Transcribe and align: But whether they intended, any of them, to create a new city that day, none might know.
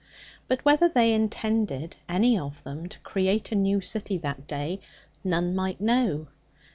But 0.47 0.65
whether 0.65 0.89
they 0.89 1.13
intended, 1.13 1.95
any 2.09 2.35
of 2.35 2.63
them, 2.63 2.89
to 2.89 2.97
create 3.01 3.51
a 3.51 3.55
new 3.55 3.81
city 3.81 4.17
that 4.17 4.47
day, 4.47 4.79
none 5.23 5.53
might 5.53 5.79
know. 5.79 6.25